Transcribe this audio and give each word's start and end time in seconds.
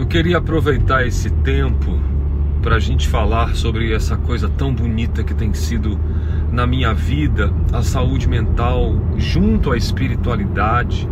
Eu 0.00 0.06
queria 0.06 0.38
aproveitar 0.38 1.06
esse 1.06 1.28
tempo 1.28 2.00
para 2.62 2.76
a 2.76 2.78
gente 2.78 3.06
falar 3.06 3.54
sobre 3.54 3.92
essa 3.92 4.16
coisa 4.16 4.48
tão 4.48 4.74
bonita 4.74 5.22
que 5.22 5.34
tem 5.34 5.52
sido 5.52 6.00
na 6.50 6.66
minha 6.66 6.94
vida, 6.94 7.52
a 7.70 7.82
saúde 7.82 8.26
mental 8.26 8.98
junto 9.18 9.70
à 9.70 9.76
espiritualidade, 9.76 11.06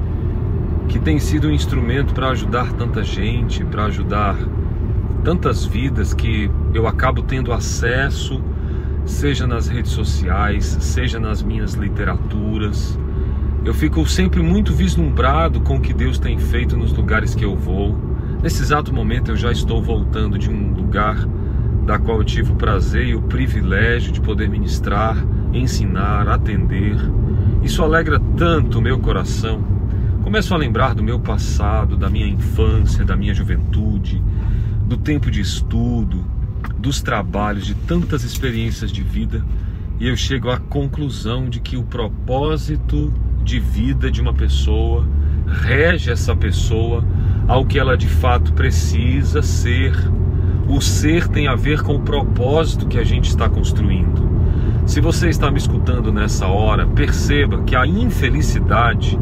que 0.88 0.98
tem 0.98 1.19
sido 1.19 1.48
um 1.48 1.51
instrumento 1.51 2.14
para 2.14 2.30
ajudar 2.30 2.72
tanta 2.72 3.04
gente, 3.04 3.62
para 3.62 3.85
ajudar 3.85 4.38
tantas 5.22 5.66
vidas 5.66 6.14
que 6.14 6.50
eu 6.72 6.86
acabo 6.86 7.20
tendo 7.20 7.52
acesso, 7.52 8.42
seja 9.04 9.46
nas 9.46 9.68
redes 9.68 9.92
sociais, 9.92 10.64
seja 10.80 11.20
nas 11.20 11.42
minhas 11.42 11.74
literaturas. 11.74 12.98
Eu 13.66 13.74
fico 13.74 14.08
sempre 14.08 14.40
muito 14.40 14.72
vislumbrado 14.72 15.60
com 15.60 15.76
o 15.76 15.80
que 15.80 15.92
Deus 15.92 16.18
tem 16.18 16.38
feito 16.38 16.74
nos 16.74 16.91
lugares 16.91 17.34
que 17.34 17.45
eu 17.45 17.55
vou. 17.55 18.08
Nesse 18.42 18.62
exato 18.62 18.95
momento 18.95 19.32
eu 19.32 19.36
já 19.36 19.50
estou 19.50 19.82
voltando 19.82 20.38
de 20.38 20.48
um 20.48 20.73
lugar 20.73 21.27
da 21.84 21.98
qual 21.98 22.19
eu 22.19 22.24
tive 22.24 22.52
o 22.52 22.55
prazer 22.55 23.09
e 23.09 23.15
o 23.15 23.23
privilégio 23.23 24.12
de 24.12 24.20
poder 24.20 24.48
ministrar, 24.48 25.16
ensinar, 25.52 26.29
atender. 26.29 26.96
Isso 27.65 27.82
alegra 27.82 28.20
tanto 28.37 28.79
o 28.79 28.82
meu 28.82 29.01
coração. 29.01 29.60
Começo 30.23 30.55
a 30.55 30.56
lembrar 30.56 30.95
do 30.95 31.02
meu 31.02 31.19
passado, 31.19 31.96
da 31.96 32.09
minha 32.09 32.29
infância, 32.29 33.05
da 33.05 33.16
minha 33.16 33.34
juventude, 33.34 34.23
do 34.84 34.96
tempo 34.96 35.32
de 35.32 35.41
estudo, 35.41 36.24
dos 36.79 37.02
trabalhos, 37.02 37.66
de 37.66 37.74
tantas 37.74 38.23
experiências 38.23 38.93
de 38.93 39.02
vida, 39.02 39.45
e 39.98 40.07
eu 40.07 40.16
chego 40.16 40.48
à 40.48 40.59
conclusão 40.59 41.48
de 41.48 41.59
que 41.59 41.77
o 41.77 41.82
propósito 41.82 43.12
de 43.43 43.59
vida 43.59 44.12
de 44.12 44.20
uma 44.20 44.32
pessoa 44.32 45.09
rege 45.46 46.10
essa 46.10 46.37
pessoa 46.37 47.05
ao 47.48 47.65
que 47.65 47.79
ela 47.79 47.97
de 47.97 48.07
fato 48.07 48.52
precisa 48.52 49.43
ser. 49.43 49.97
O 50.69 50.83
ser 50.83 51.27
tem 51.29 51.48
a 51.48 51.55
ver 51.55 51.83
com 51.83 51.95
o 51.95 52.01
propósito 52.01 52.87
que 52.87 52.99
a 52.99 53.04
gente 53.04 53.30
está 53.30 53.49
construindo. 53.49 54.29
Se 54.85 55.01
você 55.01 55.30
está 55.30 55.51
me 55.51 55.57
escutando 55.57 56.13
nessa 56.13 56.46
hora, 56.46 56.87
perceba 56.87 57.63
que 57.63 57.74
a 57.74 57.87
infelicidade, 57.87 59.19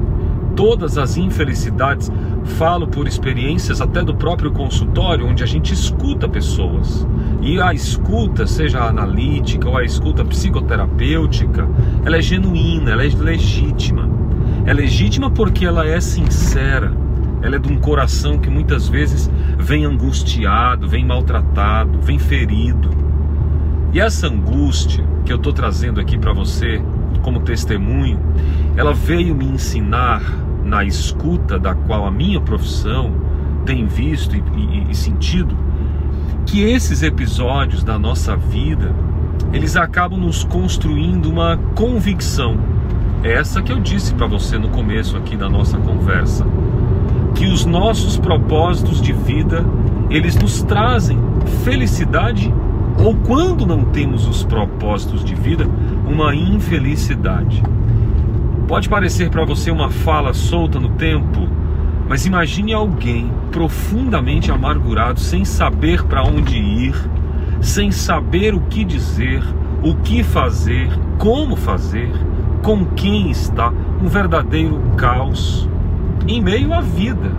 todas 0.57 0.99
as 0.99 1.17
infelicidades, 1.17 2.11
falo 2.57 2.89
por 2.89 3.07
experiências 3.07 3.81
até 3.81 4.03
do 4.03 4.15
próprio 4.15 4.51
consultório, 4.51 5.27
onde 5.27 5.45
a 5.45 5.47
gente 5.47 5.73
escuta 5.73 6.29
pessoas. 6.29 7.07
E 7.41 7.61
a 7.61 7.73
escuta, 7.73 8.45
seja 8.47 8.83
analítica 8.83 9.69
ou 9.69 9.77
a 9.77 9.85
escuta 9.85 10.25
psicoterapêutica, 10.25 11.69
ela 12.05 12.17
é 12.17 12.23
genuína, 12.23 12.91
ela 12.93 13.05
é 13.05 13.09
legítima. 13.09 14.09
É 14.65 14.73
legítima 14.73 15.31
porque 15.31 15.65
ela 15.65 15.87
é 15.87 16.01
sincera. 16.01 17.06
Ela 17.43 17.57
é 17.57 17.59
de 17.59 17.73
um 17.73 17.79
coração 17.79 18.39
que 18.39 18.49
muitas 18.49 18.89
vezes 18.89 19.31
vem 19.59 19.85
angustiado, 19.85 20.89
vem 20.89 21.05
maltratado, 21.05 22.01
vem 22.01 22.19
ferido. 22.19 22.91
E 23.93 24.01
essa 24.01 24.27
angústia 24.27 25.05
que 25.25 25.33
eu 25.33 25.37
estou 25.37 25.53
trazendo 25.53 26.01
aqui 26.01 26.19
para 26.19 26.33
você 26.33 26.81
como 27.23 27.41
testemunho, 27.41 28.21
ela 28.77 28.93
veio 28.93 29.35
me 29.35 29.47
ensinar 29.47 30.23
na 30.65 30.85
escuta 30.85 31.59
da 31.59 31.75
qual 31.75 32.07
a 32.07 32.11
minha 32.11 32.41
profissão 32.41 33.13
tem 33.65 33.87
visto 33.87 34.37
e, 34.37 34.43
e, 34.57 34.91
e 34.91 34.95
sentido 34.95 35.57
que 36.45 36.63
esses 36.63 37.03
episódios 37.03 37.83
da 37.83 37.99
nossa 37.99 38.37
vida 38.37 38.95
eles 39.53 39.77
acabam 39.77 40.19
nos 40.19 40.45
construindo 40.45 41.27
uma 41.27 41.57
convicção 41.75 42.59
essa 43.23 43.61
que 43.61 43.73
eu 43.73 43.81
disse 43.81 44.15
para 44.15 44.27
você 44.27 44.57
no 44.57 44.69
começo 44.69 45.17
aqui 45.17 45.37
da 45.37 45.49
nossa 45.49 45.77
conversa, 45.79 46.47
que 47.37 47.47
os 47.47 47.67
nossos 47.67 48.17
propósitos 48.17 49.01
de 49.01 49.13
vida, 49.13 49.65
eles 50.09 50.35
nos 50.37 50.63
trazem 50.63 51.19
felicidade 51.63 52.53
ou 53.05 53.15
quando 53.15 53.67
não 53.67 53.85
temos 53.85 54.27
os 54.27 54.43
propósitos 54.43 55.23
de 55.23 55.35
vida, 55.35 55.69
uma 56.09 56.35
infelicidade. 56.35 57.63
Pode 58.67 58.89
parecer 58.89 59.29
para 59.29 59.45
você 59.45 59.71
uma 59.71 59.91
fala 59.91 60.33
solta 60.33 60.81
no 60.81 60.89
tempo, 60.91 61.47
mas 62.09 62.25
imagine 62.25 62.73
alguém 62.73 63.31
profundamente 63.53 64.51
amargurado, 64.51 65.21
sem 65.21 65.45
saber 65.45 66.05
para 66.05 66.25
onde 66.25 66.57
ir, 66.57 66.95
sem 67.61 67.91
saber 67.93 68.55
o 68.55 68.61
que 68.61 68.83
dizer, 68.83 69.43
o 69.83 69.95
que 69.95 70.23
fazer, 70.23 70.89
como 71.19 71.55
fazer 71.55 72.11
com 72.63 72.85
quem 72.87 73.31
está, 73.31 73.71
um 74.03 74.09
verdadeiro 74.09 74.81
caos 74.97 75.69
em 76.29 76.41
meio 76.41 76.73
à 76.73 76.81
vida, 76.81 77.31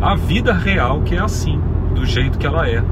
a 0.00 0.14
vida 0.14 0.52
real 0.52 1.00
que 1.02 1.14
é 1.14 1.20
assim, 1.20 1.60
do 1.94 2.04
jeito 2.04 2.38
que 2.38 2.46
ela 2.46 2.68
é. 2.68 2.82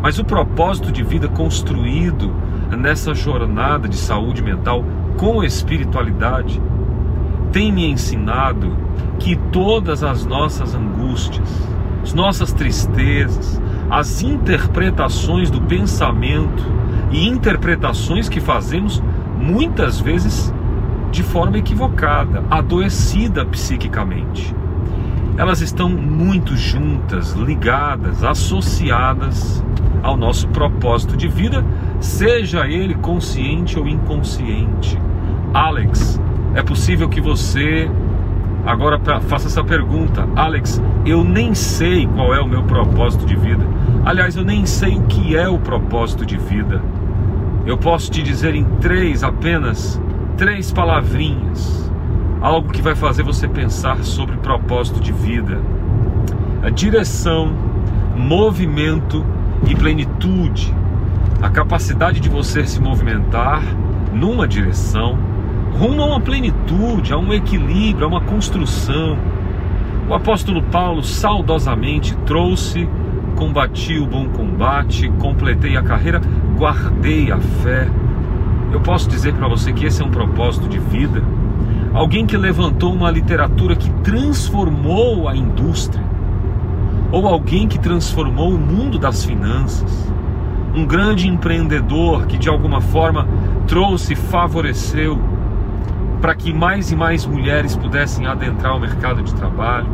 Mas 0.00 0.18
o 0.18 0.24
propósito 0.24 0.92
de 0.92 1.02
vida 1.02 1.28
construído 1.28 2.32
nessa 2.76 3.14
jornada 3.14 3.88
de 3.88 3.96
saúde 3.96 4.42
mental 4.42 4.84
com 5.16 5.42
espiritualidade 5.42 6.62
tem 7.50 7.72
me 7.72 7.90
ensinado 7.90 8.76
que 9.18 9.34
todas 9.50 10.04
as 10.04 10.24
nossas 10.24 10.74
angústias, 10.74 11.48
as 12.02 12.14
nossas 12.14 12.52
tristezas, 12.52 13.60
as 13.90 14.22
interpretações 14.22 15.50
do 15.50 15.60
pensamento 15.62 16.64
e 17.10 17.26
interpretações 17.26 18.28
que 18.28 18.38
fazemos 18.38 19.02
muitas 19.36 19.98
vezes 19.98 20.54
de 21.10 21.22
forma 21.22 21.58
equivocada, 21.58 22.44
adoecida 22.50 23.44
psiquicamente. 23.46 24.54
Elas 25.38 25.60
estão 25.60 25.88
muito 25.88 26.56
juntas, 26.56 27.32
ligadas, 27.32 28.24
associadas 28.24 29.64
ao 30.02 30.16
nosso 30.16 30.48
propósito 30.48 31.16
de 31.16 31.28
vida, 31.28 31.64
seja 32.00 32.66
ele 32.66 32.94
consciente 32.96 33.78
ou 33.78 33.86
inconsciente. 33.86 34.98
Alex, 35.54 36.20
é 36.56 36.62
possível 36.62 37.08
que 37.08 37.20
você 37.20 37.88
agora 38.66 39.00
faça 39.20 39.46
essa 39.46 39.62
pergunta: 39.62 40.28
Alex, 40.34 40.82
eu 41.06 41.22
nem 41.22 41.54
sei 41.54 42.08
qual 42.08 42.34
é 42.34 42.40
o 42.40 42.48
meu 42.48 42.64
propósito 42.64 43.24
de 43.24 43.36
vida. 43.36 43.64
Aliás, 44.04 44.34
eu 44.34 44.44
nem 44.44 44.66
sei 44.66 44.96
o 44.96 45.02
que 45.02 45.36
é 45.36 45.48
o 45.48 45.60
propósito 45.60 46.26
de 46.26 46.36
vida. 46.36 46.82
Eu 47.64 47.78
posso 47.78 48.10
te 48.10 48.24
dizer 48.24 48.56
em 48.56 48.64
três 48.80 49.22
apenas 49.22 50.00
três 50.36 50.72
palavrinhas, 50.72 51.87
algo 52.40 52.72
que 52.72 52.82
vai 52.82 52.94
fazer 52.94 53.22
você 53.22 53.48
pensar 53.48 54.02
sobre 54.04 54.36
propósito 54.36 55.00
de 55.00 55.12
vida. 55.12 55.60
A 56.62 56.70
direção, 56.70 57.52
movimento 58.16 59.24
e 59.68 59.74
plenitude. 59.74 60.74
A 61.40 61.48
capacidade 61.48 62.20
de 62.20 62.28
você 62.28 62.66
se 62.66 62.80
movimentar 62.80 63.62
numa 64.12 64.46
direção, 64.48 65.18
rumo 65.72 66.02
a 66.02 66.06
uma 66.06 66.20
plenitude, 66.20 67.12
a 67.12 67.18
um 67.18 67.32
equilíbrio, 67.32 68.06
a 68.06 68.08
uma 68.08 68.20
construção. 68.20 69.16
O 70.08 70.14
apóstolo 70.14 70.62
Paulo 70.62 71.02
saudosamente 71.02 72.16
trouxe: 72.26 72.88
combati 73.36 73.98
o 73.98 74.06
bom 74.06 74.28
combate, 74.28 75.08
completei 75.18 75.76
a 75.76 75.82
carreira, 75.82 76.20
guardei 76.56 77.30
a 77.30 77.38
fé 77.38 77.88
eu 78.70 78.80
posso 78.80 79.08
dizer 79.08 79.34
para 79.34 79.48
você 79.48 79.72
que 79.72 79.86
esse 79.86 80.02
é 80.02 80.04
um 80.04 80.10
propósito 80.10 80.68
de 80.68 80.78
vida. 80.78 81.22
Alguém 81.98 82.26
que 82.26 82.36
levantou 82.36 82.94
uma 82.94 83.10
literatura 83.10 83.74
que 83.74 83.90
transformou 84.04 85.26
a 85.26 85.34
indústria, 85.34 86.04
ou 87.10 87.26
alguém 87.26 87.66
que 87.66 87.76
transformou 87.76 88.50
o 88.50 88.56
mundo 88.56 89.00
das 89.00 89.24
finanças, 89.24 90.08
um 90.72 90.86
grande 90.86 91.26
empreendedor 91.26 92.26
que 92.26 92.38
de 92.38 92.48
alguma 92.48 92.80
forma 92.80 93.26
trouxe, 93.66 94.14
favoreceu 94.14 95.18
para 96.20 96.36
que 96.36 96.52
mais 96.52 96.92
e 96.92 96.94
mais 96.94 97.26
mulheres 97.26 97.74
pudessem 97.74 98.28
adentrar 98.28 98.76
o 98.76 98.80
mercado 98.80 99.20
de 99.20 99.34
trabalho, 99.34 99.88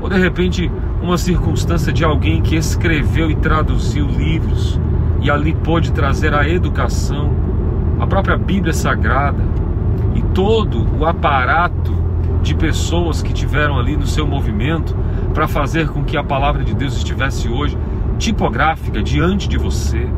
ou 0.00 0.08
de 0.08 0.16
repente 0.16 0.70
uma 1.02 1.18
circunstância 1.18 1.92
de 1.92 2.04
alguém 2.04 2.40
que 2.40 2.54
escreveu 2.54 3.32
e 3.32 3.34
traduziu 3.34 4.06
livros 4.06 4.78
e 5.20 5.28
ali 5.28 5.52
pôde 5.54 5.90
trazer 5.90 6.32
a 6.32 6.48
educação 6.48 7.32
a 7.98 8.06
própria 8.06 8.36
Bíblia 8.36 8.72
Sagrada 8.72 9.42
e 10.14 10.22
todo 10.34 10.86
o 10.98 11.06
aparato 11.06 11.96
de 12.42 12.54
pessoas 12.54 13.22
que 13.22 13.32
tiveram 13.32 13.78
ali 13.78 13.96
no 13.96 14.06
seu 14.06 14.26
movimento 14.26 14.96
para 15.34 15.48
fazer 15.48 15.88
com 15.88 16.04
que 16.04 16.16
a 16.16 16.24
palavra 16.24 16.64
de 16.64 16.74
Deus 16.74 16.96
estivesse 16.96 17.48
hoje 17.48 17.76
tipográfica 18.18 19.02
diante 19.02 19.48
de 19.48 19.56
você. 19.56 20.08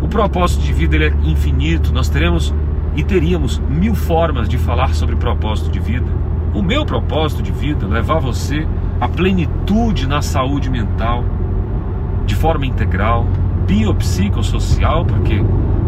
O 0.00 0.08
propósito 0.08 0.62
de 0.62 0.72
vida 0.72 0.96
ele 0.96 1.04
é 1.06 1.14
infinito. 1.24 1.92
Nós 1.92 2.08
teremos 2.08 2.54
e 2.94 3.02
teríamos 3.02 3.58
mil 3.58 3.94
formas 3.94 4.48
de 4.48 4.58
falar 4.58 4.94
sobre 4.94 5.16
propósito 5.16 5.70
de 5.70 5.78
vida. 5.78 6.06
O 6.54 6.62
meu 6.62 6.84
propósito 6.84 7.42
de 7.42 7.50
vida 7.50 7.86
levar 7.86 8.18
você 8.18 8.66
à 9.00 9.08
plenitude 9.08 10.06
na 10.06 10.20
saúde 10.20 10.68
mental, 10.68 11.24
de 12.26 12.34
forma 12.34 12.66
integral, 12.66 13.26
biopsicossocial, 13.66 15.04
porque 15.04 15.42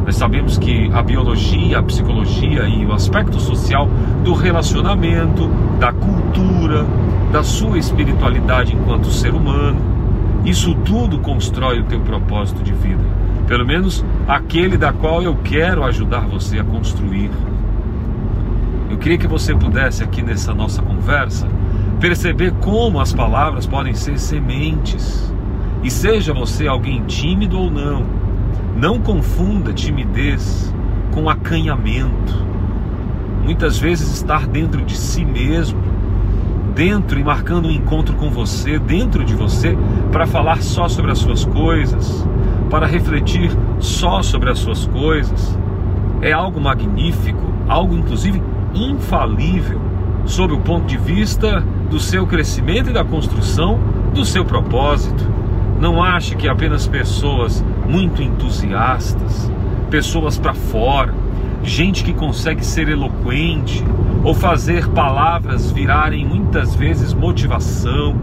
nós 0.04 0.16
sabemos 0.16 0.58
que 0.58 0.90
a 0.92 1.02
biologia, 1.02 1.78
a 1.78 1.82
psicologia 1.82 2.68
e 2.68 2.84
o 2.84 2.92
aspecto 2.92 3.40
social 3.40 3.88
do 4.22 4.34
relacionamento, 4.34 5.48
da 5.78 5.92
cultura, 5.92 6.84
da 7.32 7.42
sua 7.42 7.78
espiritualidade 7.78 8.74
enquanto 8.74 9.10
ser 9.10 9.34
humano, 9.34 9.80
Isso 10.44 10.74
tudo 10.84 11.18
constrói 11.20 11.80
o 11.80 11.84
teu 11.84 12.00
propósito 12.00 12.62
de 12.62 12.72
vida. 12.72 13.02
Pelo 13.46 13.64
menos 13.64 14.04
aquele 14.28 14.76
da 14.76 14.92
qual 14.92 15.22
eu 15.22 15.36
quero 15.42 15.82
ajudar 15.84 16.20
você 16.20 16.58
a 16.58 16.64
construir. 16.64 17.30
Eu 18.90 18.98
queria 18.98 19.16
que 19.16 19.26
você 19.26 19.54
pudesse 19.54 20.04
aqui 20.04 20.22
nessa 20.22 20.54
nossa 20.54 20.82
conversa 20.82 21.48
perceber 21.98 22.52
como 22.60 23.00
as 23.00 23.12
palavras 23.12 23.66
podem 23.66 23.94
ser 23.94 24.18
sementes. 24.18 25.33
E 25.84 25.90
seja 25.90 26.32
você 26.32 26.66
alguém 26.66 27.02
tímido 27.02 27.58
ou 27.58 27.70
não, 27.70 28.06
não 28.75 28.98
confunda 28.98 29.70
timidez 29.70 30.75
com 31.12 31.28
acanhamento. 31.28 32.42
Muitas 33.44 33.78
vezes 33.78 34.10
estar 34.10 34.46
dentro 34.46 34.82
de 34.82 34.96
si 34.96 35.26
mesmo, 35.26 35.78
dentro 36.75 37.20
e 37.20 37.22
marcando 37.22 37.69
um 37.69 37.70
encontro 37.70 38.16
com 38.16 38.31
você, 38.31 38.78
dentro 38.78 39.22
de 39.22 39.34
você, 39.34 39.76
para 40.10 40.26
falar 40.26 40.62
só 40.62 40.88
sobre 40.88 41.12
as 41.12 41.19
suas 41.19 41.44
coisas, 41.44 42.26
para 42.70 42.86
refletir 42.86 43.50
só 43.78 44.22
sobre 44.22 44.48
as 44.48 44.60
suas 44.60 44.86
coisas, 44.86 45.58
é 46.22 46.32
algo 46.32 46.58
magnífico, 46.58 47.44
algo 47.69 47.94
inclusive 47.94 48.42
infalível, 48.75 49.78
sob 50.25 50.54
o 50.54 50.60
ponto 50.60 50.86
de 50.86 50.96
vista 50.96 51.62
do 51.90 52.00
seu 52.00 52.26
crescimento 52.26 52.88
e 52.88 52.92
da 52.94 53.04
construção 53.04 53.78
do 54.14 54.25
seu 54.25 54.46
propósito. 54.46 55.33
Não 55.80 56.02
ache 56.02 56.34
que 56.36 56.48
apenas 56.48 56.86
pessoas 56.86 57.64
muito 57.88 58.22
entusiastas, 58.22 59.50
pessoas 59.90 60.38
para 60.38 60.54
fora, 60.54 61.14
gente 61.62 62.04
que 62.04 62.12
consegue 62.12 62.64
ser 62.64 62.88
eloquente 62.88 63.84
ou 64.22 64.34
fazer 64.34 64.88
palavras 64.88 65.70
virarem 65.70 66.26
muitas 66.26 66.74
vezes 66.74 67.12
motivação. 67.12 68.14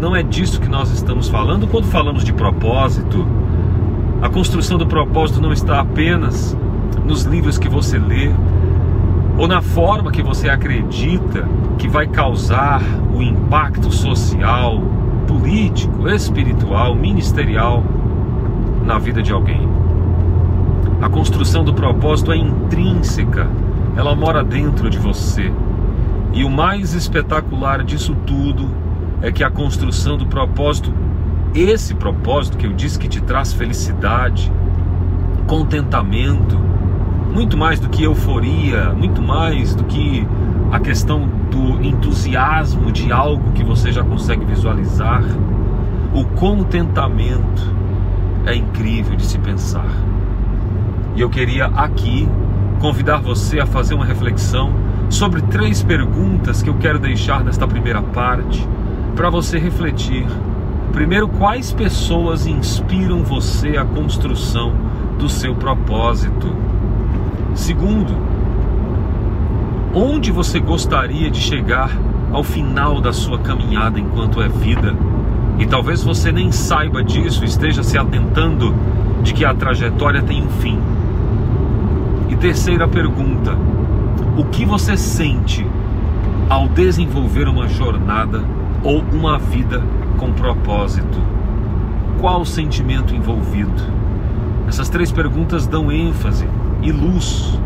Não 0.00 0.14
é 0.14 0.22
disso 0.22 0.60
que 0.60 0.68
nós 0.68 0.90
estamos 0.90 1.28
falando 1.28 1.66
quando 1.66 1.86
falamos 1.86 2.24
de 2.24 2.32
propósito. 2.32 3.26
A 4.22 4.28
construção 4.28 4.78
do 4.78 4.86
propósito 4.86 5.40
não 5.40 5.52
está 5.52 5.80
apenas 5.80 6.56
nos 7.04 7.24
livros 7.24 7.58
que 7.58 7.68
você 7.68 7.98
lê, 7.98 8.30
ou 9.36 9.46
na 9.46 9.60
forma 9.60 10.10
que 10.10 10.22
você 10.22 10.48
acredita 10.48 11.46
que 11.78 11.88
vai 11.88 12.06
causar 12.06 12.80
o 13.14 13.20
impacto 13.20 13.92
social, 13.92 14.80
político, 15.38 16.08
espiritual, 16.08 16.94
ministerial 16.94 17.82
na 18.84 18.98
vida 18.98 19.20
de 19.20 19.32
alguém. 19.32 19.68
A 21.02 21.08
construção 21.08 21.64
do 21.64 21.74
propósito 21.74 22.30
é 22.30 22.36
intrínseca, 22.36 23.48
ela 23.96 24.14
mora 24.14 24.44
dentro 24.44 24.88
de 24.88 24.96
você. 24.96 25.52
E 26.32 26.44
o 26.44 26.50
mais 26.50 26.94
espetacular 26.94 27.82
disso 27.82 28.16
tudo 28.26 28.70
é 29.22 29.32
que 29.32 29.42
a 29.42 29.50
construção 29.50 30.16
do 30.16 30.26
propósito, 30.26 30.92
esse 31.52 31.94
propósito 31.94 32.56
que 32.56 32.66
eu 32.66 32.72
disse 32.72 32.98
que 32.98 33.08
te 33.08 33.20
traz 33.20 33.52
felicidade, 33.52 34.52
contentamento, 35.48 36.58
muito 37.34 37.56
mais 37.56 37.80
do 37.80 37.88
que 37.88 38.04
euforia, 38.04 38.92
muito 38.92 39.20
mais 39.20 39.74
do 39.74 39.82
que 39.84 40.24
a 40.70 40.78
questão 40.78 41.28
do 41.50 41.84
entusiasmo 41.84 42.92
de 42.92 43.10
algo 43.10 43.50
que 43.52 43.64
você 43.64 43.90
já 43.90 44.04
consegue 44.04 44.44
visualizar. 44.44 45.24
O 46.14 46.24
contentamento 46.24 47.74
é 48.46 48.54
incrível 48.54 49.16
de 49.16 49.26
se 49.26 49.36
pensar. 49.38 49.90
E 51.16 51.20
eu 51.20 51.28
queria 51.28 51.66
aqui 51.66 52.28
convidar 52.80 53.16
você 53.16 53.58
a 53.58 53.66
fazer 53.66 53.94
uma 53.94 54.04
reflexão 54.04 54.72
sobre 55.10 55.42
três 55.42 55.82
perguntas 55.82 56.62
que 56.62 56.70
eu 56.70 56.74
quero 56.74 57.00
deixar 57.00 57.42
nesta 57.42 57.66
primeira 57.66 58.00
parte 58.00 58.66
para 59.16 59.28
você 59.28 59.58
refletir. 59.58 60.24
Primeiro, 60.92 61.26
quais 61.26 61.72
pessoas 61.72 62.46
inspiram 62.46 63.24
você 63.24 63.76
à 63.76 63.84
construção 63.84 64.72
do 65.18 65.28
seu 65.28 65.56
propósito? 65.56 66.63
Segundo, 67.54 68.16
onde 69.94 70.32
você 70.32 70.58
gostaria 70.58 71.30
de 71.30 71.38
chegar 71.38 71.88
ao 72.32 72.42
final 72.42 73.00
da 73.00 73.12
sua 73.12 73.38
caminhada 73.38 73.98
enquanto 74.00 74.42
é 74.42 74.48
vida? 74.48 74.92
E 75.56 75.64
talvez 75.64 76.02
você 76.02 76.32
nem 76.32 76.50
saiba 76.50 77.02
disso, 77.02 77.44
esteja 77.44 77.84
se 77.84 77.96
atentando 77.96 78.74
de 79.22 79.32
que 79.32 79.44
a 79.44 79.54
trajetória 79.54 80.20
tem 80.20 80.42
um 80.42 80.48
fim. 80.48 80.80
E 82.28 82.34
terceira 82.34 82.88
pergunta: 82.88 83.56
o 84.36 84.44
que 84.46 84.64
você 84.64 84.96
sente 84.96 85.64
ao 86.50 86.66
desenvolver 86.66 87.46
uma 87.46 87.68
jornada 87.68 88.42
ou 88.82 89.00
uma 89.12 89.38
vida 89.38 89.80
com 90.18 90.32
propósito? 90.32 91.22
Qual 92.20 92.40
o 92.40 92.46
sentimento 92.46 93.14
envolvido? 93.14 93.94
Essas 94.66 94.88
três 94.88 95.12
perguntas 95.12 95.68
dão 95.68 95.92
ênfase 95.92 96.48
e 96.84 96.92
luz 96.92 97.58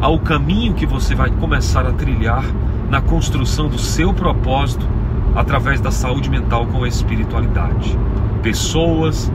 ao 0.00 0.18
caminho 0.18 0.74
que 0.74 0.86
você 0.86 1.14
vai 1.14 1.30
começar 1.30 1.86
a 1.86 1.92
trilhar 1.92 2.44
na 2.90 3.00
construção 3.00 3.68
do 3.68 3.78
seu 3.78 4.12
propósito 4.12 4.86
através 5.34 5.80
da 5.80 5.90
saúde 5.90 6.30
mental 6.30 6.66
com 6.66 6.82
a 6.82 6.88
espiritualidade. 6.88 7.98
Pessoas, 8.42 9.30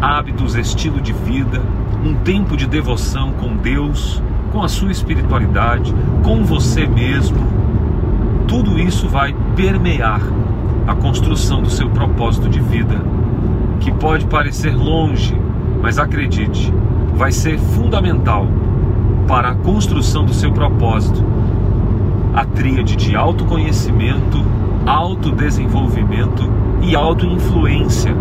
hábitos, 0.00 0.54
estilo 0.54 1.00
de 1.00 1.12
vida, 1.12 1.60
um 2.04 2.14
tempo 2.14 2.56
de 2.56 2.66
devoção 2.66 3.32
com 3.32 3.56
Deus, 3.56 4.22
com 4.52 4.62
a 4.62 4.68
sua 4.68 4.90
espiritualidade, 4.90 5.94
com 6.22 6.44
você 6.44 6.86
mesmo. 6.86 7.38
Tudo 8.46 8.78
isso 8.78 9.08
vai 9.08 9.34
permear 9.54 10.20
a 10.86 10.94
construção 10.94 11.62
do 11.62 11.70
seu 11.70 11.88
propósito 11.90 12.48
de 12.48 12.60
vida, 12.60 13.00
que 13.80 13.92
pode 13.92 14.26
parecer 14.26 14.76
longe, 14.76 15.36
mas 15.80 15.98
acredite, 15.98 16.72
vai 17.14 17.32
ser 17.32 17.58
fundamental 17.58 18.46
para 19.30 19.50
a 19.50 19.54
construção 19.54 20.24
do 20.24 20.34
seu 20.34 20.50
propósito. 20.50 21.24
A 22.34 22.44
tríade 22.44 22.96
de 22.96 23.14
autoconhecimento, 23.14 24.44
autodesenvolvimento 24.84 26.50
e 26.82 26.96
autoinfluência. 26.96 28.12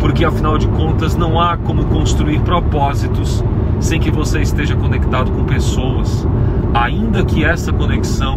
Porque 0.00 0.24
afinal 0.24 0.58
de 0.58 0.66
contas 0.66 1.14
não 1.14 1.40
há 1.40 1.56
como 1.56 1.84
construir 1.84 2.40
propósitos 2.40 3.44
sem 3.78 4.00
que 4.00 4.10
você 4.10 4.40
esteja 4.40 4.74
conectado 4.74 5.30
com 5.30 5.44
pessoas, 5.44 6.26
ainda 6.74 7.24
que 7.24 7.44
essa 7.44 7.72
conexão 7.72 8.36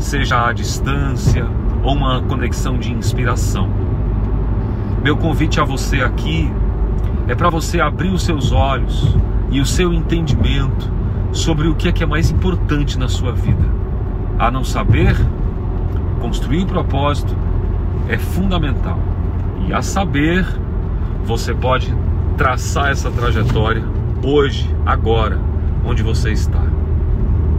seja 0.00 0.48
à 0.48 0.52
distância 0.52 1.46
ou 1.84 1.94
uma 1.94 2.22
conexão 2.22 2.76
de 2.76 2.92
inspiração. 2.92 3.68
Meu 5.00 5.16
convite 5.16 5.60
a 5.60 5.64
você 5.64 6.00
aqui 6.00 6.52
é 7.28 7.36
para 7.36 7.50
você 7.50 7.80
abrir 7.80 8.10
os 8.10 8.24
seus 8.24 8.50
olhos 8.50 9.16
e 9.48 9.60
o 9.60 9.64
seu 9.64 9.92
entendimento 9.92 10.95
sobre 11.32 11.68
o 11.68 11.74
que 11.74 11.88
é 11.88 11.92
que 11.92 12.02
é 12.02 12.06
mais 12.06 12.30
importante 12.30 12.98
na 12.98 13.08
sua 13.08 13.32
vida. 13.32 13.64
A 14.38 14.50
não 14.50 14.64
saber, 14.64 15.16
construir 16.20 16.60
um 16.60 16.66
propósito 16.66 17.36
é 18.08 18.18
fundamental. 18.18 18.98
E 19.66 19.72
a 19.72 19.82
saber, 19.82 20.46
você 21.24 21.54
pode 21.54 21.94
traçar 22.36 22.90
essa 22.90 23.10
trajetória 23.10 23.82
hoje, 24.22 24.68
agora, 24.84 25.38
onde 25.84 26.02
você 26.02 26.32
está. 26.32 26.62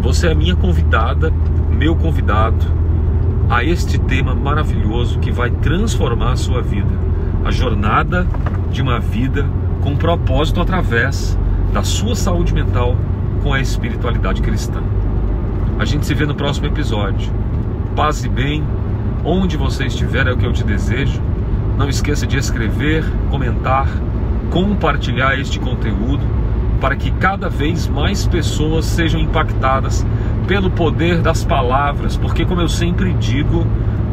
Você 0.01 0.27
é 0.27 0.35
minha 0.35 0.55
convidada, 0.55 1.33
meu 1.71 1.95
convidado 1.95 2.77
a 3.49 3.63
este 3.63 3.97
tema 3.97 4.35
maravilhoso 4.35 5.19
que 5.19 5.31
vai 5.31 5.49
transformar 5.49 6.33
a 6.33 6.35
sua 6.35 6.61
vida. 6.61 6.91
A 7.45 7.51
jornada 7.51 8.27
de 8.71 8.81
uma 8.81 8.99
vida 8.99 9.45
com 9.81 9.95
propósito 9.95 10.59
através 10.59 11.37
da 11.71 11.81
sua 11.81 12.15
saúde 12.15 12.53
mental 12.53 12.95
com 13.43 13.53
a 13.53 13.59
espiritualidade 13.59 14.41
cristã. 14.41 14.81
A 15.79 15.85
gente 15.85 16.05
se 16.05 16.13
vê 16.13 16.25
no 16.25 16.35
próximo 16.35 16.67
episódio. 16.67 17.31
Paz 17.95 18.23
e 18.23 18.29
bem, 18.29 18.63
onde 19.23 19.57
você 19.57 19.85
estiver 19.85 20.27
é 20.27 20.31
o 20.31 20.37
que 20.37 20.45
eu 20.45 20.53
te 20.53 20.63
desejo. 20.63 21.21
Não 21.77 21.87
esqueça 21.87 22.25
de 22.25 22.37
escrever, 22.37 23.03
comentar, 23.29 23.87
compartilhar 24.49 25.37
este 25.39 25.59
conteúdo 25.59 26.25
para 26.79 26.95
que 26.95 27.11
cada 27.11 27.49
vez 27.49 27.87
mais 27.87 28.27
pessoas 28.27 28.85
sejam 28.85 29.19
impactadas 29.19 30.05
pelo 30.47 30.69
poder 30.69 31.21
das 31.21 31.43
palavras, 31.43 32.15
porque, 32.15 32.45
como 32.45 32.61
eu 32.61 32.69
sempre 32.69 33.13
digo, 33.13 33.65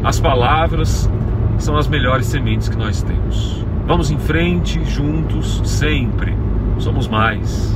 as 0.03 0.19
palavras 0.19 1.09
são 1.57 1.77
as 1.77 1.87
melhores 1.87 2.25
sementes 2.25 2.67
que 2.67 2.77
nós 2.77 3.01
temos. 3.01 3.65
Vamos 3.87 4.11
em 4.11 4.17
frente, 4.17 4.83
juntos, 4.83 5.61
sempre. 5.63 6.35
Somos 6.77 7.07
mais. 7.07 7.75